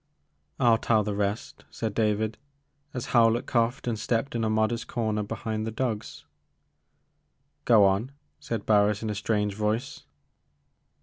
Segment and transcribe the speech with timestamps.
[0.59, 2.39] I '11 tell the rest, said David,
[2.91, 6.25] as Howlett coughed and stepped in a modest comer behind the dogs.
[7.65, 10.01] Go on,*' said Barris in a strange voice.